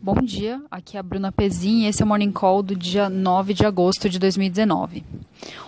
[0.00, 3.10] Bom dia, aqui é a Bruna Pezin e esse é o Morning Call do dia
[3.10, 5.04] 9 de agosto de 2019.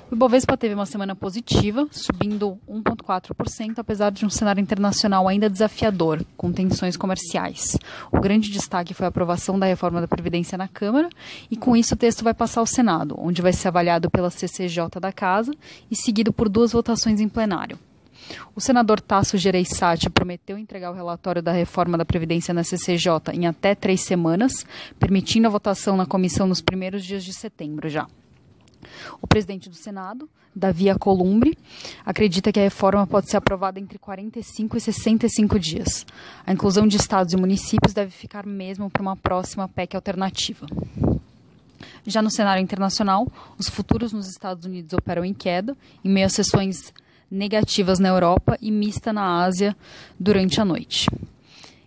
[0.09, 6.25] O Ibovespa teve uma semana positiva, subindo 1,4%, apesar de um cenário internacional ainda desafiador,
[6.37, 7.77] com tensões comerciais.
[8.13, 11.11] O grande destaque foi a aprovação da reforma da Previdência na Câmara,
[11.51, 15.01] e com isso o texto vai passar ao Senado, onde vai ser avaliado pela CCJ
[15.01, 15.53] da Casa
[15.91, 17.77] e seguido por duas votações em plenário.
[18.55, 23.47] O senador Tasso Gereissati prometeu entregar o relatório da reforma da Previdência na CCJ em
[23.47, 24.67] até três semanas,
[24.99, 28.07] permitindo a votação na comissão nos primeiros dias de setembro já.
[29.21, 31.57] O presidente do Senado, Davi Alcolumbre,
[32.05, 36.07] acredita que a reforma pode ser aprovada entre 45 e 65 dias.
[36.47, 40.67] A inclusão de estados e municípios deve ficar mesmo para uma próxima PEC alternativa.
[42.07, 43.27] Já no cenário internacional,
[43.59, 46.93] os futuros nos Estados Unidos operam em queda, em meio a sessões
[47.31, 49.77] negativas na Europa e mista na Ásia
[50.19, 51.09] durante a noite.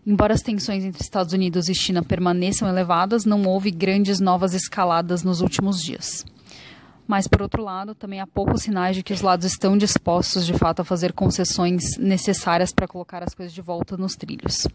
[0.05, 5.23] Embora as tensões entre Estados Unidos e China permaneçam elevadas, não houve grandes novas escaladas
[5.23, 6.25] nos últimos dias.
[7.07, 10.53] Mas, por outro lado, também há poucos sinais de que os lados estão dispostos, de
[10.53, 14.67] fato, a fazer concessões necessárias para colocar as coisas de volta nos trilhos.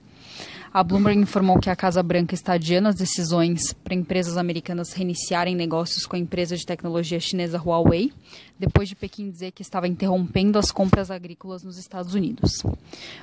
[0.73, 5.57] A Bloomberg informou que a Casa Branca está adiando as decisões para empresas americanas reiniciarem
[5.57, 8.13] negócios com a empresa de tecnologia chinesa Huawei,
[8.59, 12.63] depois de Pequim dizer que estava interrompendo as compras agrícolas nos Estados Unidos.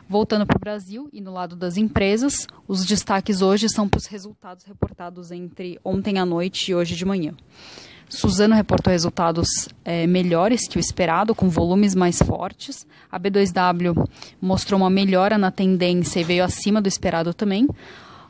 [0.10, 4.08] Voltando para o Brasil e no lado das empresas, os destaques hoje são para os
[4.08, 7.36] resultados reportados entre ontem à noite e hoje de manhã.
[8.08, 9.48] Suzano reportou resultados
[9.84, 12.86] é, melhores que o esperado, com volumes mais fortes.
[13.12, 14.08] A B2W
[14.40, 17.68] mostrou uma melhora na tendência e veio acima do esperado também.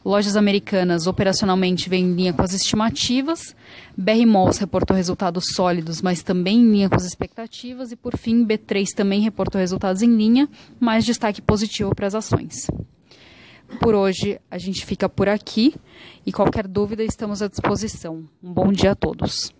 [0.04, 3.56] Lojas americanas operacionalmente vêm em linha com as estimativas.
[3.98, 7.92] BR Malls reportou resultados sólidos, mas também em linha com as expectativas.
[7.92, 10.48] E por fim, B3 também reportou resultados em linha,
[10.80, 12.67] mas destaque positivo para as ações.
[13.80, 15.73] Por hoje a gente fica por aqui
[16.23, 18.23] e qualquer dúvida estamos à disposição.
[18.44, 19.52] Um bom dia a todos.